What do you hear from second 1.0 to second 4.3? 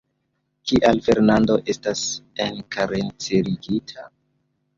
Fernando estas enkarcerigita?